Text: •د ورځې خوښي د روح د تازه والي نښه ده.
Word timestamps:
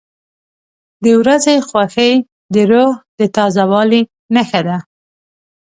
•د 1.03 1.05
ورځې 1.21 1.55
خوښي 1.67 2.11
د 2.53 2.55
روح 2.71 2.91
د 3.19 3.21
تازه 3.35 3.63
والي 3.71 4.01
نښه 4.35 4.61
ده. 4.67 4.77